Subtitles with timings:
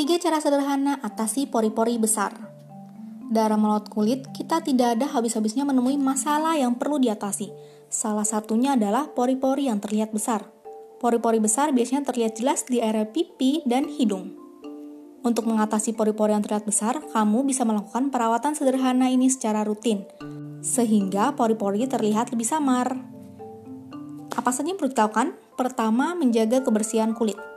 [0.00, 2.32] Tiga cara sederhana atasi pori-pori besar.
[3.28, 7.52] Dalam merawat kulit, kita tidak ada habis-habisnya menemui masalah yang perlu diatasi.
[7.92, 10.48] Salah satunya adalah pori-pori yang terlihat besar.
[11.04, 14.32] Pori-pori besar biasanya terlihat jelas di area pipi dan hidung.
[15.20, 20.08] Untuk mengatasi pori-pori yang terlihat besar, kamu bisa melakukan perawatan sederhana ini secara rutin,
[20.64, 22.96] sehingga pori-pori terlihat lebih samar.
[24.32, 25.36] Apa saja yang perlu dilakukan?
[25.60, 27.49] Pertama, menjaga kebersihan kulit.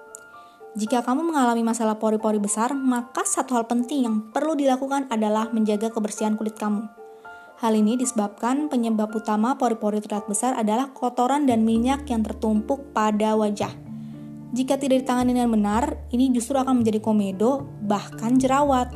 [0.74, 5.94] Jika kamu mengalami masalah pori-pori besar, maka satu hal penting yang perlu dilakukan adalah menjaga
[5.94, 6.90] kebersihan kulit kamu.
[7.62, 13.38] Hal ini disebabkan penyebab utama pori-pori terlihat besar adalah kotoran dan minyak yang tertumpuk pada
[13.38, 13.70] wajah.
[14.58, 18.90] Jika tidak ditangani dengan benar, ini justru akan menjadi komedo, bahkan jerawat.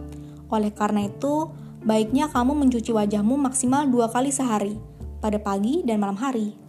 [0.49, 1.53] Oleh karena itu,
[1.85, 4.81] baiknya kamu mencuci wajahmu maksimal dua kali sehari,
[5.21, 6.66] pada pagi dan malam hari.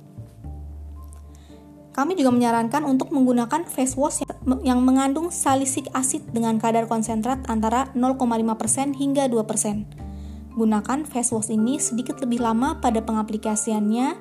[1.99, 4.23] Kami juga menyarankan untuk menggunakan face wash
[4.63, 10.55] yang mengandung salicylic acid dengan kadar konsentrat antara 0,5% hingga 2%.
[10.55, 14.15] Gunakan face wash ini sedikit lebih lama pada pengaplikasiannya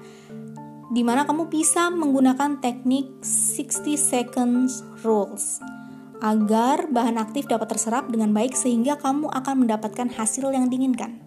[0.90, 5.62] di mana kamu bisa menggunakan teknik 60 seconds rules
[6.26, 11.22] agar bahan aktif dapat terserap dengan baik sehingga kamu akan mendapatkan hasil yang diinginkan.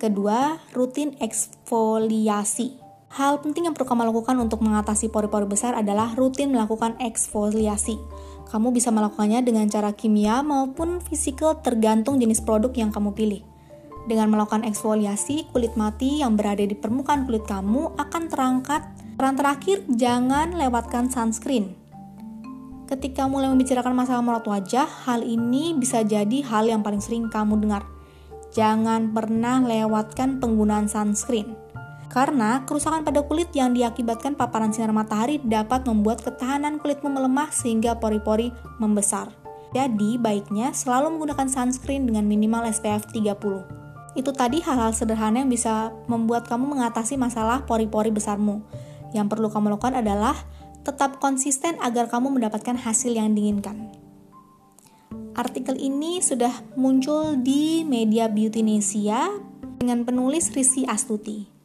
[0.00, 2.87] Kedua, rutin eksfoliasi.
[3.08, 7.96] Hal penting yang perlu kamu lakukan untuk mengatasi pori-pori besar adalah rutin melakukan eksfoliasi.
[8.52, 13.40] Kamu bisa melakukannya dengan cara kimia maupun fisikal tergantung jenis produk yang kamu pilih.
[14.08, 18.84] Dengan melakukan eksfoliasi, kulit mati yang berada di permukaan kulit kamu akan terangkat.
[19.16, 21.76] Peran terakhir, jangan lewatkan sunscreen.
[22.88, 27.60] Ketika mulai membicarakan masalah merawat wajah, hal ini bisa jadi hal yang paling sering kamu
[27.60, 27.84] dengar.
[28.56, 31.67] Jangan pernah lewatkan penggunaan sunscreen
[32.08, 38.00] karena kerusakan pada kulit yang diakibatkan paparan sinar matahari dapat membuat ketahanan kulitmu melemah sehingga
[38.00, 38.48] pori-pori
[38.80, 39.28] membesar.
[39.76, 44.16] Jadi, baiknya selalu menggunakan sunscreen dengan minimal SPF 30.
[44.16, 48.64] Itu tadi hal-hal sederhana yang bisa membuat kamu mengatasi masalah pori-pori besarmu.
[49.12, 50.34] Yang perlu kamu lakukan adalah
[50.88, 53.92] tetap konsisten agar kamu mendapatkan hasil yang diinginkan.
[55.36, 59.28] Artikel ini sudah muncul di media Beautynesia
[59.78, 61.57] dengan penulis Risi Astuti.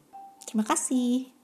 [0.54, 1.34] Terima kasih.